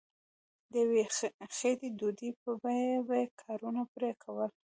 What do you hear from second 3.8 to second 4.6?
پرې کول.